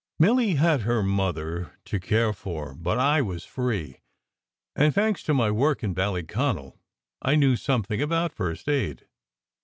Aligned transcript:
Milly 0.17 0.55
had 0.55 0.81
her 0.81 1.03
mother 1.03 1.73
to 1.85 1.99
care 1.99 2.33
for; 2.33 2.73
but 2.73 2.97
I 2.97 3.21
was 3.21 3.43
free, 3.45 3.97
and 4.75 4.95
thanks 4.95 5.21
to 5.25 5.33
my 5.35 5.51
work 5.51 5.83
in 5.83 5.93
Ballyconal, 5.93 6.79
I 7.21 7.35
knew 7.35 7.55
something 7.55 8.01
about 8.01 8.33
first 8.33 8.67
aid. 8.67 9.05